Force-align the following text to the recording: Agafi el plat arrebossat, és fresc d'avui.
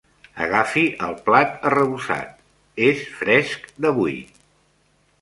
Agafi 0.45 0.85
el 1.07 1.13
plat 1.27 1.69
arrebossat, 1.71 2.33
és 2.89 3.07
fresc 3.23 3.73
d'avui. 3.85 4.21